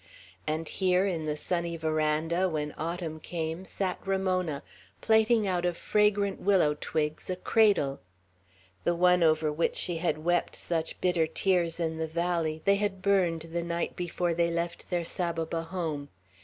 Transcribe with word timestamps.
And 0.47 0.67
here, 0.67 1.05
in 1.05 1.27
the 1.27 1.37
sunny 1.37 1.77
veranda, 1.77 2.49
when 2.49 2.73
autumn 2.75 3.19
came, 3.19 3.65
sat 3.65 3.99
Ramona, 4.03 4.63
plaiting 4.99 5.45
out 5.45 5.63
of 5.63 5.77
fragrant 5.77 6.41
willow 6.41 6.75
twigs 6.81 7.29
a 7.29 7.35
cradle. 7.35 7.99
The 8.83 8.95
one 8.95 9.21
over 9.21 9.51
which 9.51 9.75
she 9.75 9.97
had 9.97 10.23
wept 10.25 10.55
such 10.55 10.99
bitter 11.01 11.27
tears 11.27 11.79
in 11.79 11.99
the 11.99 12.07
valley, 12.07 12.63
they 12.65 12.77
had 12.77 13.03
burned 13.03 13.41
the 13.51 13.61
night 13.63 13.95
before 13.95 14.33
they 14.33 14.49
left 14.49 14.89
their 14.89 15.05
Saboba 15.05 15.65
home. 15.65 16.09